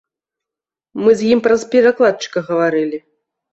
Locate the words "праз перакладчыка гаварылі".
1.49-2.97